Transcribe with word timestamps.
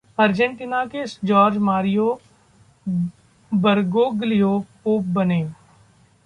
Argentina 0.19 0.83
के 0.85 1.05
Jorge 1.25 1.57
Mario 1.69 2.19
Bergoglio 3.51 4.57
pope 4.83 5.05
बने 5.15 5.43